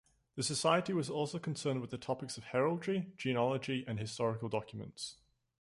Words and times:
The 0.35 0.41
society 0.41 0.93
was 0.93 1.11
also 1.11 1.37
concerned 1.37 1.79
with 1.79 1.91
the 1.91 1.97
topics 1.99 2.35
of 2.35 2.45
heraldry, 2.45 3.13
genealogy, 3.17 3.85
and 3.87 3.99
historical 3.99 4.49
documents. 4.49 5.17